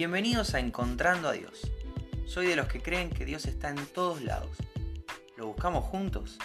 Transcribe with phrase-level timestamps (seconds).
[0.00, 1.70] Bienvenidos a Encontrando a Dios.
[2.24, 4.56] Soy de los que creen que Dios está en todos lados.
[5.36, 6.38] ¿Lo buscamos juntos?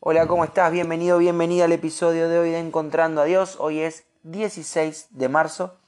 [0.00, 0.72] Hola, ¿cómo estás?
[0.72, 3.58] Bienvenido, bienvenida al episodio de hoy de Encontrando a Dios.
[3.60, 5.78] Hoy es 16 de marzo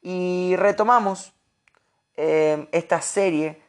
[0.00, 1.34] y retomamos
[2.16, 3.62] eh, esta serie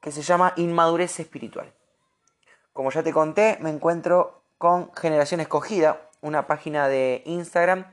[0.00, 1.72] que se llama Inmadurez Espiritual.
[2.72, 7.92] Como ya te conté, me encuentro con Generación Escogida, una página de Instagram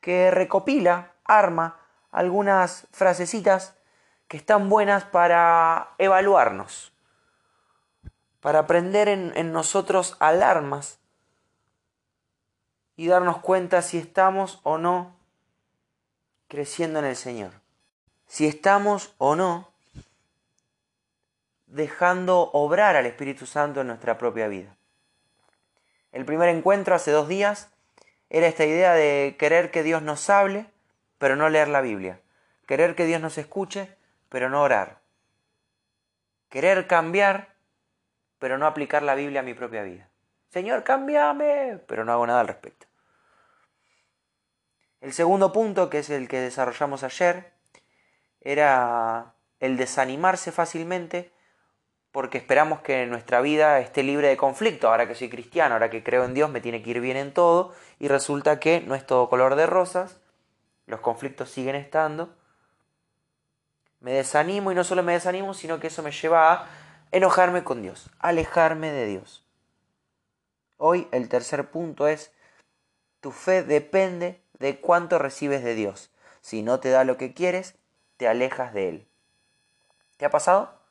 [0.00, 1.78] que recopila, arma
[2.10, 3.74] algunas frasecitas
[4.28, 6.92] que están buenas para evaluarnos,
[8.40, 10.98] para prender en, en nosotros alarmas
[12.96, 15.16] y darnos cuenta si estamos o no
[16.48, 17.52] creciendo en el Señor,
[18.26, 19.72] si estamos o no
[21.66, 24.76] dejando obrar al Espíritu Santo en nuestra propia vida.
[26.12, 27.70] El primer encuentro hace dos días
[28.30, 30.66] era esta idea de querer que Dios nos hable,
[31.18, 32.20] pero no leer la Biblia.
[32.66, 33.96] Querer que Dios nos escuche,
[34.28, 35.00] pero no orar.
[36.48, 37.54] Querer cambiar,
[38.38, 40.08] pero no aplicar la Biblia a mi propia vida.
[40.50, 42.86] Señor, cámbiame, pero no hago nada al respecto.
[45.00, 47.52] El segundo punto, que es el que desarrollamos ayer,
[48.40, 51.32] era el desanimarse fácilmente
[52.12, 54.88] porque esperamos que nuestra vida esté libre de conflicto.
[54.88, 57.32] Ahora que soy cristiano, ahora que creo en Dios, me tiene que ir bien en
[57.32, 57.72] todo.
[57.98, 60.20] Y resulta que no es todo color de rosas.
[60.86, 62.28] Los conflictos siguen estando.
[64.00, 66.68] Me desanimo y no solo me desanimo, sino que eso me lleva a
[67.12, 69.46] enojarme con Dios, alejarme de Dios.
[70.76, 72.32] Hoy el tercer punto es,
[73.20, 76.10] tu fe depende de cuánto recibes de Dios.
[76.40, 77.76] Si no te da lo que quieres,
[78.16, 79.08] te alejas de Él.
[80.16, 80.81] ¿Te ha pasado?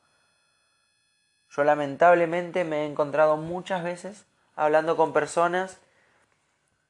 [1.52, 5.82] Yo lamentablemente me he encontrado muchas veces hablando con personas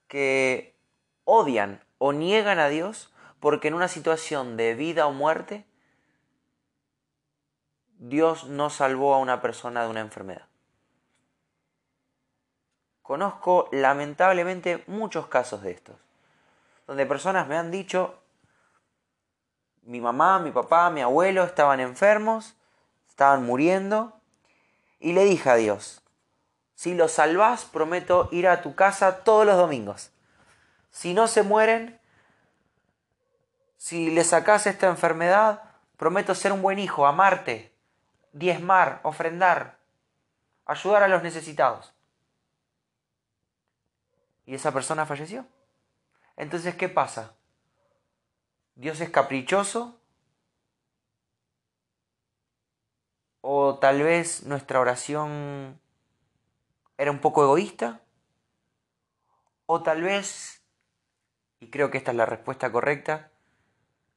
[0.07, 0.75] que
[1.23, 5.65] odian o niegan a Dios porque en una situación de vida o muerte
[7.97, 10.47] Dios no salvó a una persona de una enfermedad.
[13.01, 15.95] Conozco lamentablemente muchos casos de estos,
[16.85, 18.21] donde personas me han dicho,
[19.81, 22.55] mi mamá, mi papá, mi abuelo estaban enfermos,
[23.07, 24.20] estaban muriendo,
[25.01, 26.01] y le dije a Dios,
[26.75, 30.11] si los salvás, prometo ir a tu casa todos los domingos.
[30.91, 31.99] Si no se mueren,
[33.77, 35.63] si le sacás esta enfermedad,
[35.97, 37.73] prometo ser un buen hijo, amarte,
[38.31, 39.77] diezmar, ofrendar,
[40.65, 41.93] ayudar a los necesitados.
[44.45, 45.45] Y esa persona falleció.
[46.35, 47.33] Entonces, ¿qué pasa?
[48.75, 50.00] ¿Dios es caprichoso?
[53.41, 55.79] O tal vez nuestra oración
[56.97, 58.01] era un poco egoísta.
[59.65, 60.61] O tal vez,
[61.59, 63.31] y creo que esta es la respuesta correcta,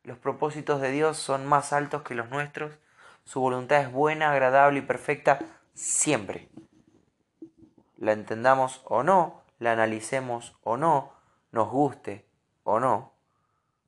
[0.02, 2.78] los propósitos de Dios son más altos que los nuestros.
[3.24, 5.38] Su voluntad es buena, agradable y perfecta
[5.72, 6.50] siempre.
[7.96, 11.14] La entendamos o no, la analicemos o no,
[11.50, 12.26] nos guste
[12.64, 13.14] o no.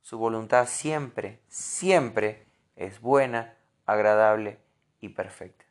[0.01, 3.55] Su voluntad siempre, siempre es buena,
[3.85, 4.66] agradable
[4.99, 5.65] y perfecta.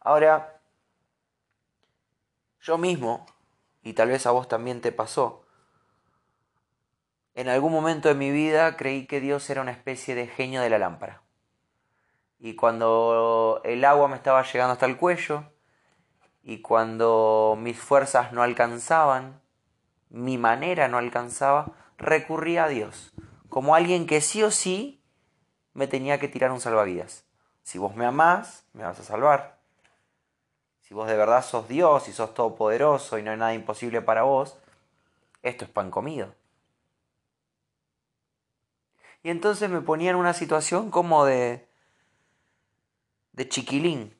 [0.00, 0.60] Ahora,
[2.60, 3.26] yo mismo,
[3.82, 5.44] y tal vez a vos también te pasó,
[7.34, 10.70] en algún momento de mi vida creí que Dios era una especie de genio de
[10.70, 11.22] la lámpara.
[12.38, 15.44] Y cuando el agua me estaba llegando hasta el cuello,
[16.42, 19.40] y cuando mis fuerzas no alcanzaban,
[20.10, 23.12] mi manera no alcanzaba, recurría a Dios,
[23.48, 25.01] como alguien que sí o sí
[25.74, 27.24] me tenía que tirar un salvavidas.
[27.62, 29.58] Si vos me amás, me vas a salvar.
[30.80, 34.22] Si vos de verdad sos Dios y sos todopoderoso y no hay nada imposible para
[34.22, 34.58] vos,
[35.42, 36.34] esto es pan comido.
[39.22, 41.68] Y entonces me ponía en una situación como de
[43.32, 44.14] de chiquilín,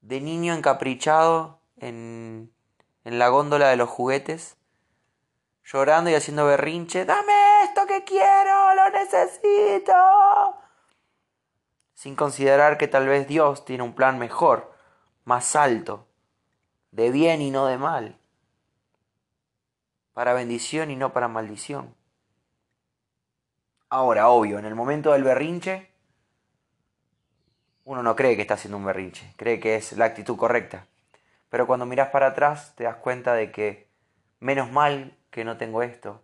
[0.00, 2.52] de niño encaprichado en,
[3.04, 4.56] en la góndola de los juguetes,
[5.64, 7.32] llorando y haciendo berrinche, dame
[7.86, 9.92] que quiero, lo necesito.
[11.94, 14.72] Sin considerar que tal vez Dios tiene un plan mejor,
[15.24, 16.06] más alto,
[16.90, 18.18] de bien y no de mal,
[20.12, 21.94] para bendición y no para maldición.
[23.88, 25.90] Ahora, obvio, en el momento del berrinche,
[27.84, 30.86] uno no cree que está haciendo un berrinche, cree que es la actitud correcta.
[31.48, 33.88] Pero cuando miras para atrás te das cuenta de que
[34.40, 36.22] menos mal que no tengo esto,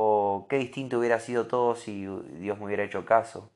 [0.00, 2.06] o qué distinto hubiera sido todo si
[2.38, 3.50] Dios me hubiera hecho caso.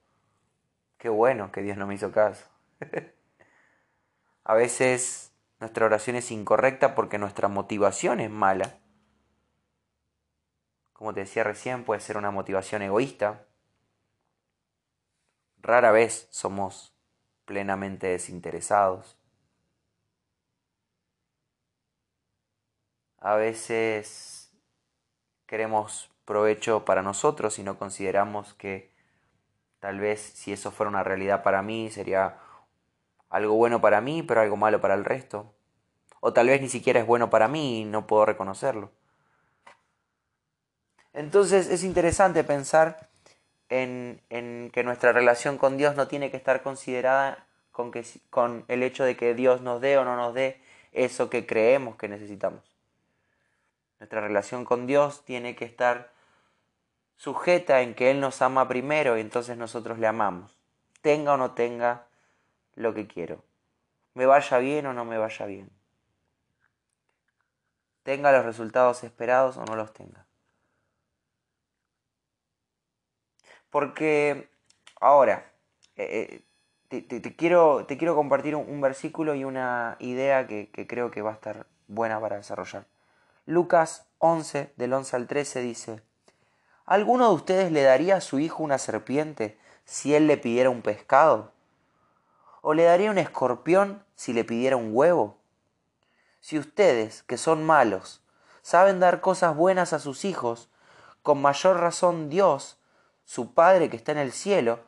[0.99, 2.45] Qué bueno que Dios no me hizo caso.
[4.45, 8.81] a veces nuestra oración es incorrecta porque nuestra motivación es mala.
[10.93, 13.47] Como te decía recién, puede ser una motivación egoísta.
[15.59, 16.93] Rara vez somos
[17.45, 19.17] plenamente desinteresados.
[23.19, 24.53] A veces
[25.47, 28.91] queremos provecho para nosotros y no consideramos que
[29.81, 32.39] tal vez si eso fuera una realidad para mí sería
[33.29, 35.53] algo bueno para mí pero algo malo para el resto.
[36.21, 38.93] O tal vez ni siquiera es bueno para mí y no puedo reconocerlo.
[41.13, 43.09] Entonces es interesante pensar
[43.69, 48.83] en, que nuestra relación con Dios no tiene que estar considerada con, que, con el
[48.83, 50.61] hecho de que Dios nos dé o no nos dé
[50.93, 52.61] eso que creemos que necesitamos.
[53.99, 56.12] Nuestra relación con Dios tiene que estar
[57.23, 60.59] sujeta en que Él nos ama primero y entonces nosotros le amamos.
[61.03, 62.09] Tenga o no tenga
[62.75, 63.45] lo que quiero.
[64.15, 65.71] Me vaya bien o no me vaya bien.
[68.03, 70.27] Tenga los resultados esperados o no los tenga.
[73.71, 74.51] Porque
[75.01, 75.53] ahora,
[75.95, 76.43] eh,
[76.91, 81.23] eh, te, quiero, te, quiero, compartir un, versículo y una idea que, que creo que
[81.23, 82.87] va a estar buena para desarrollar.
[83.47, 86.03] Lucas 11, del 11 al 13 dice,
[86.85, 90.83] ¿Alguno de ustedes le daría a su hijo una serpiente si él le pidiera un
[90.83, 91.53] pescado?
[92.61, 95.39] ¿O le daría un escorpión si le pidiera un huevo?
[96.41, 98.25] Si ustedes, que son malos,
[98.63, 100.71] saben dar cosas buenas a sus hijos,
[101.23, 102.81] con mayor razón Dios,
[103.25, 104.81] su Padre que está en el cielo,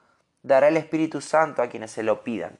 [0.42, 2.58] dará el Espíritu Santo a quienes se lo pidan.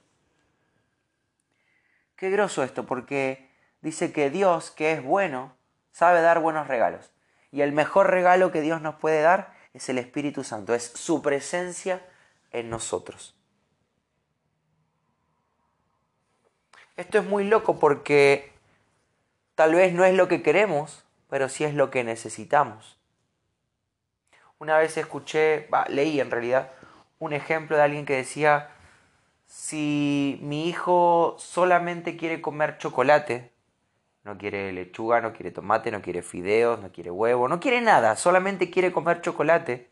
[2.16, 5.56] Qué groso esto, porque dice que Dios, que es bueno,
[5.90, 7.13] sabe dar buenos regalos.
[7.54, 11.22] Y el mejor regalo que Dios nos puede dar es el Espíritu Santo, es su
[11.22, 12.04] presencia
[12.50, 13.36] en nosotros.
[16.96, 18.52] Esto es muy loco porque
[19.54, 22.98] tal vez no es lo que queremos, pero sí es lo que necesitamos.
[24.58, 26.72] Una vez escuché, leí en realidad,
[27.20, 28.70] un ejemplo de alguien que decía,
[29.46, 33.53] si mi hijo solamente quiere comer chocolate,
[34.24, 38.16] no quiere lechuga, no quiere tomate, no quiere fideos, no quiere huevo, no quiere nada,
[38.16, 39.90] solamente quiere comer chocolate.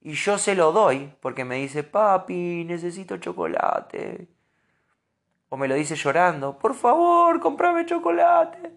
[0.00, 4.28] Y yo se lo doy porque me dice, papi, necesito chocolate.
[5.48, 8.72] O me lo dice llorando, por favor, comprame chocolate.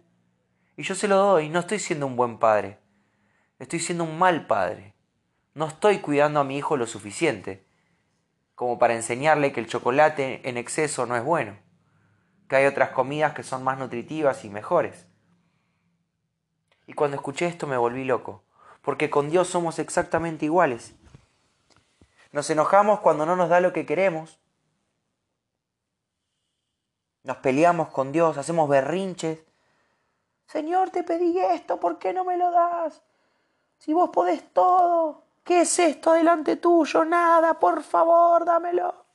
[0.75, 2.79] Y yo se lo doy, no estoy siendo un buen padre,
[3.59, 4.95] estoy siendo un mal padre.
[5.53, 7.65] No estoy cuidando a mi hijo lo suficiente
[8.55, 11.57] como para enseñarle que el chocolate en exceso no es bueno
[12.51, 15.07] que hay otras comidas que son más nutritivas y mejores.
[16.85, 18.43] Y cuando escuché esto me volví loco,
[18.81, 20.93] porque con Dios somos exactamente iguales.
[22.33, 24.37] Nos enojamos cuando no nos da lo que queremos.
[27.23, 29.39] Nos peleamos con Dios, hacemos berrinches.
[30.45, 33.01] Señor, te pedí esto, ¿por qué no me lo das?
[33.77, 37.05] Si vos podés todo, ¿qué es esto delante tuyo?
[37.05, 39.05] Nada, por favor, dámelo.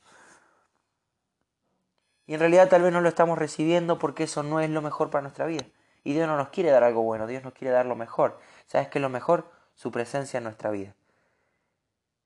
[2.27, 5.09] Y en realidad tal vez no lo estamos recibiendo porque eso no es lo mejor
[5.09, 5.63] para nuestra vida.
[6.03, 8.39] Y Dios no nos quiere dar algo bueno, Dios nos quiere dar lo mejor.
[8.67, 9.49] ¿Sabes qué es lo mejor?
[9.75, 10.93] Su presencia en nuestra vida.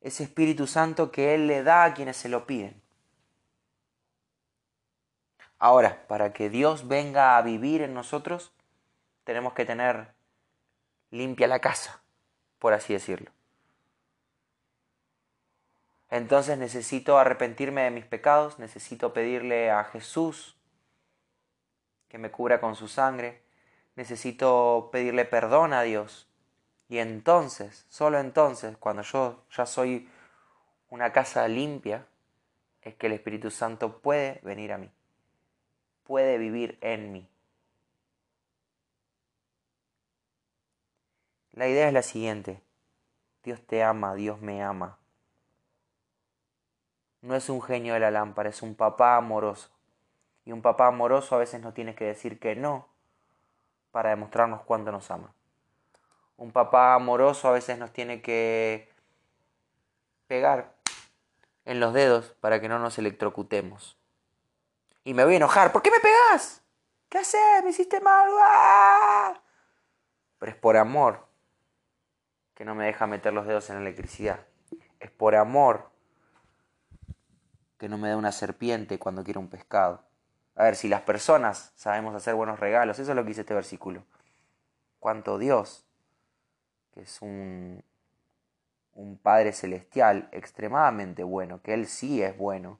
[0.01, 2.81] Ese Espíritu Santo que Él le da a quienes se lo piden.
[5.59, 8.51] Ahora, para que Dios venga a vivir en nosotros,
[9.24, 10.08] tenemos que tener
[11.12, 12.01] limpia la casa,
[12.58, 13.31] por así decirlo.
[16.12, 20.58] Entonces necesito arrepentirme de mis pecados, necesito pedirle a Jesús
[22.10, 23.41] que me cubra con su sangre,
[23.96, 26.27] necesito pedirle perdón a Dios.
[26.89, 30.10] Y entonces, solo entonces, cuando yo ya soy
[30.89, 32.06] una casa limpia,
[32.82, 34.91] es que el Espíritu Santo puede venir a mí,
[36.03, 37.30] puede vivir en mí.
[41.53, 42.62] La idea es la siguiente,
[43.44, 44.98] Dios te ama, Dios me ama.
[47.21, 49.69] No es un genio de la lámpara, es un papá amoroso.
[50.43, 52.87] Y un papá amoroso a veces nos tiene que decir que no
[53.91, 55.33] para demostrarnos cuánto nos ama.
[56.37, 58.89] Un papá amoroso a veces nos tiene que
[60.27, 60.73] pegar
[61.65, 63.97] en los dedos para que no nos electrocutemos.
[65.03, 65.71] Y me voy a enojar.
[65.71, 66.63] ¿Por qué me pegas?
[67.09, 67.63] ¿Qué haces?
[67.63, 68.29] Me hiciste mal.
[68.41, 69.39] ¡Ah!
[70.39, 71.27] Pero es por amor
[72.55, 74.39] que no me deja meter los dedos en la electricidad.
[74.99, 75.90] Es por amor
[77.81, 80.03] que no me da una serpiente cuando quiero un pescado.
[80.53, 83.55] A ver, si las personas sabemos hacer buenos regalos, eso es lo que dice este
[83.55, 84.03] versículo.
[85.00, 85.83] Cuanto Dios,
[86.93, 87.83] que es un,
[88.93, 92.77] un Padre celestial extremadamente bueno, que Él sí es bueno,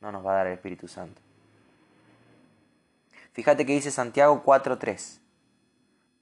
[0.00, 1.20] no nos va a dar el Espíritu Santo.
[3.34, 5.20] Fíjate que dice Santiago 4.3.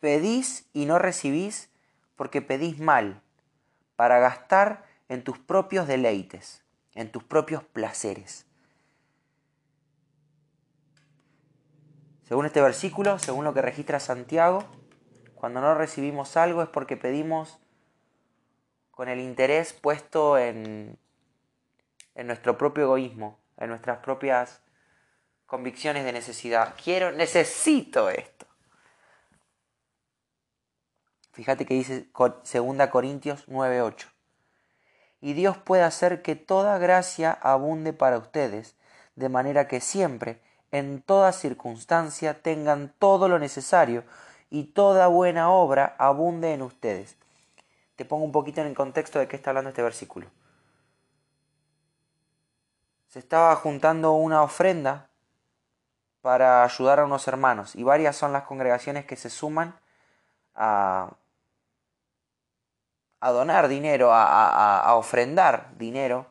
[0.01, 1.71] Pedís y no recibís
[2.17, 3.23] porque pedís mal,
[3.95, 6.66] para gastar en tus propios deleites,
[6.97, 8.47] en tus propios placeres.
[12.25, 14.65] Según este versículo, según lo que registra Santiago,
[15.37, 17.61] cuando no recibimos algo es porque pedimos
[18.91, 20.99] con el interés puesto en,
[22.15, 24.63] en nuestro propio egoísmo, en nuestras propias
[25.45, 26.75] convicciones de necesidad.
[26.83, 28.47] Quiero, necesito esto.
[31.33, 34.16] Fíjate que dice 2 Corintios 9:8.
[35.21, 38.77] Y Dios puede hacer que toda gracia abunde para ustedes,
[39.15, 40.41] de manera que siempre,
[40.73, 44.05] en toda circunstancia, tengan todo lo necesario
[44.51, 47.17] y toda buena obra abunde en ustedes.
[47.97, 50.27] Te pongo un poquito en el contexto de qué está hablando este versículo.
[53.09, 55.09] Se estaba juntando una ofrenda
[56.21, 59.79] para ayudar a unos hermanos y varias son las congregaciones que se suman
[60.55, 61.11] a,
[63.21, 66.27] a donar dinero, a, ofrendar dinero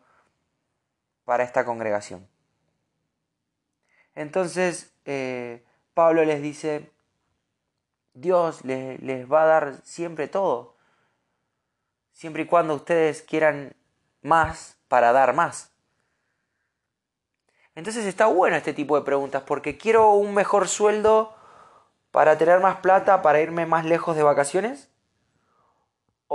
[1.24, 2.28] para esta congregación.
[4.14, 5.64] Entonces eh,
[5.94, 6.92] Pablo les dice,
[8.14, 10.76] Dios les, les va a dar siempre todo,
[12.12, 13.76] siempre y cuando ustedes quieran
[14.22, 15.72] más para dar más.
[17.76, 21.36] Entonces está bueno este tipo de preguntas porque quiero un mejor sueldo
[22.12, 24.90] para tener más plata para irme más lejos de vacaciones.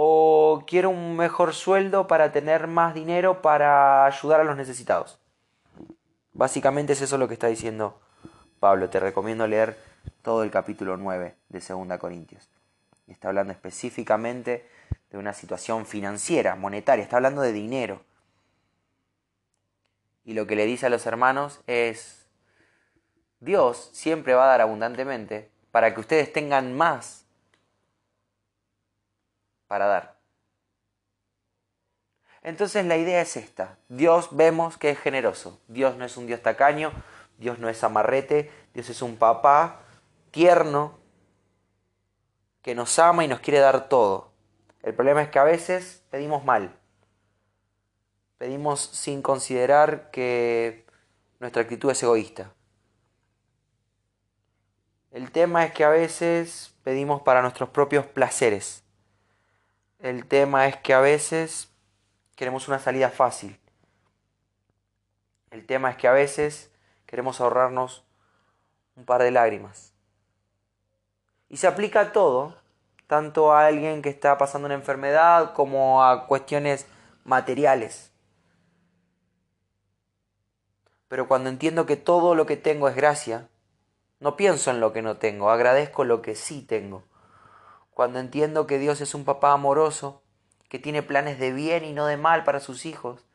[0.02, 5.18] ¿O quiero un mejor sueldo para tener más dinero para ayudar a los necesitados?
[6.32, 8.00] Básicamente es eso lo que está diciendo
[8.60, 8.88] Pablo.
[8.88, 9.76] Te recomiendo leer
[10.22, 12.48] todo el capítulo 9 de 2 Corintios.
[13.08, 14.66] Está hablando específicamente
[15.10, 18.00] de una situación financiera, monetaria, está hablando de dinero
[20.24, 22.26] y lo que le dice a los hermanos es,
[23.40, 27.26] Dios siempre va a dar abundantemente para que ustedes tengan más
[29.70, 30.16] para dar.
[32.42, 33.78] Entonces la idea es esta.
[33.88, 35.60] Dios vemos que es generoso.
[35.68, 36.90] Dios no es un Dios tacaño,
[37.38, 39.82] Dios no es amarrete, Dios es un papá
[40.32, 40.98] tierno
[42.62, 44.32] que nos ama y nos quiere dar todo.
[44.82, 46.76] El problema es que a veces pedimos mal.
[48.38, 50.84] Pedimos sin considerar que
[51.38, 52.52] nuestra actitud es egoísta.
[55.12, 58.82] El tema es que a veces pedimos para nuestros propios placeres.
[60.02, 61.70] El tema es que a veces
[62.34, 63.60] queremos una salida fácil.
[65.50, 66.70] El tema es que a veces
[67.04, 68.02] queremos ahorrarnos
[68.96, 69.92] un par de lágrimas.
[71.50, 72.56] Y se aplica a todo,
[73.08, 76.86] tanto a alguien que está pasando una enfermedad como a cuestiones
[77.24, 78.10] materiales.
[81.08, 83.48] Pero cuando entiendo que todo lo que tengo es gracia,
[84.18, 87.09] no pienso en lo que no tengo, agradezco lo que sí tengo.
[88.00, 90.22] Cuando entiendo que Dios es un papá amoroso,
[90.70, 93.26] que tiene planes de bien y no de mal para sus hijos,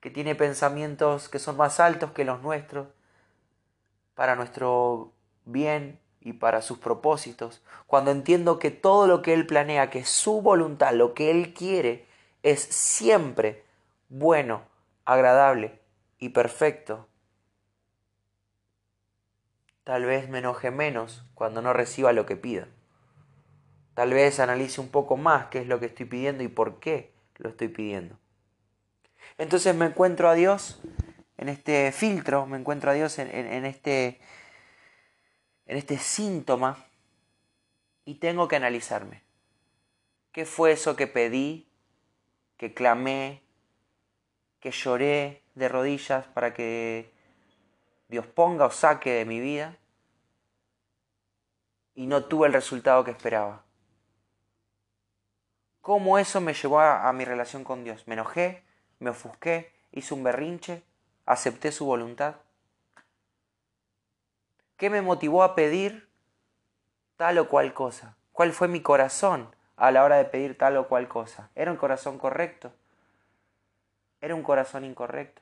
[0.00, 2.88] que tiene pensamientos que son más altos que los nuestros,
[4.16, 5.12] para nuestro
[5.44, 10.42] bien y para sus propósitos, cuando entiendo que todo lo que Él planea, que su
[10.42, 12.08] voluntad, lo que Él quiere,
[12.42, 13.62] es siempre
[14.08, 14.62] bueno,
[15.04, 15.78] agradable
[16.18, 17.06] y perfecto.
[19.84, 22.66] Tal vez me enoje menos cuando no reciba lo que pida.
[23.96, 27.14] Tal vez analice un poco más qué es lo que estoy pidiendo y por qué
[27.38, 28.18] lo estoy pidiendo.
[29.38, 30.82] Entonces me encuentro a Dios
[31.38, 34.20] en este filtro, me encuentro a Dios en, este,
[35.64, 36.84] en este síntoma
[38.04, 39.22] y tengo que analizarme.
[40.30, 41.66] ¿Qué fue eso que pedí,
[42.58, 43.40] que clamé,
[44.60, 47.14] que lloré, de rodillas para que
[48.08, 49.78] Dios ponga o saque de mi vida
[51.94, 53.65] y no tuve el resultado que esperaba.
[55.86, 58.08] ¿Cómo eso me llevó a, mi relación con Dios?
[58.08, 58.64] Me enojé,
[58.98, 60.82] me ofusqué, hice un berrinche,
[61.26, 62.34] acepté su voluntad.
[64.76, 66.08] ¿Qué me motivó a pedir
[67.16, 68.16] tal o cual cosa?
[68.32, 71.50] ¿Cuál fue mi corazón a la hora de pedir tal o cual cosa?
[71.54, 72.72] ¿Era un corazón correcto?
[74.20, 75.40] ¿Era un corazón incorrecto?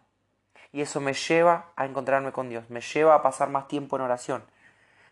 [0.72, 4.02] y eso me lleva a encontrarme con Dios, me lleva a pasar más tiempo en
[4.02, 4.44] oración,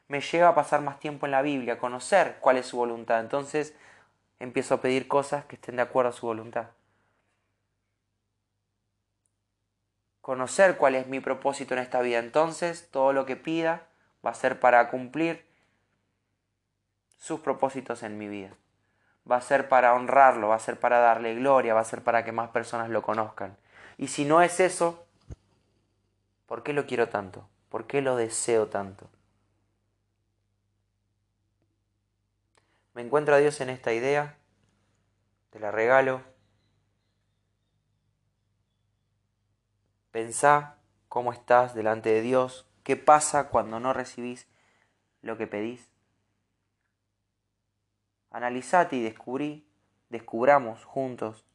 [0.08, 3.20] me lleva a pasar más tiempo en la Biblia, a conocer cuál es su voluntad.
[3.20, 3.74] Entonces
[4.42, 6.68] empiezo a pedir cosas que estén de acuerdo a su voluntad.
[10.20, 12.18] Conocer cuál es mi propósito en esta vida.
[12.18, 13.86] Entonces todo lo que pida
[14.24, 15.44] va a ser para cumplir
[17.18, 18.50] sus propósitos en mi vida.
[19.30, 22.24] Va a ser para honrarlo, va a ser para darle gloria, va a ser para
[22.24, 23.56] que más personas lo conozcan.
[23.98, 25.06] Y si no es eso,
[26.52, 27.48] ¿Por qué lo quiero tanto?
[27.70, 29.08] ¿Por qué lo deseo tanto?
[32.94, 34.36] Me encuentro a Dios en esta idea,
[35.50, 36.22] te la regalo.
[40.10, 40.76] Pensá
[41.08, 44.46] cómo estás delante de Dios, qué pasa cuando no recibís
[45.22, 45.90] lo que pedís.
[48.30, 49.66] Analizate y descubrí,
[50.10, 51.46] descubramos juntos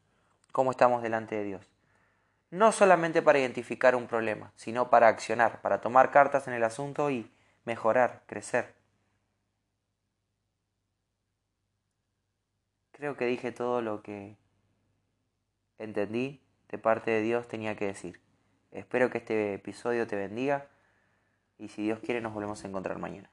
[0.51, 1.71] cómo estamos delante de Dios.
[2.49, 7.11] No solamente para identificar un problema, sino para accionar, para tomar cartas en el asunto
[7.11, 7.31] y
[7.65, 8.76] mejorar, crecer.
[12.97, 14.35] Creo que dije todo lo que
[15.77, 18.19] entendí de parte de Dios tenía que decir.
[18.71, 20.65] Espero que este episodio te bendiga
[21.59, 23.29] y si Dios quiere nos volvemos a encontrar mañana.